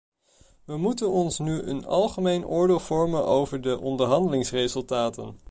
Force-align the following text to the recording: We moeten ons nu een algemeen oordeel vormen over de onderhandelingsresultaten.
We 0.65 0.77
moeten 0.77 1.09
ons 1.11 1.39
nu 1.39 1.61
een 1.61 1.85
algemeen 1.85 2.45
oordeel 2.45 2.79
vormen 2.79 3.25
over 3.25 3.61
de 3.61 3.79
onderhandelingsresultaten. 3.79 5.39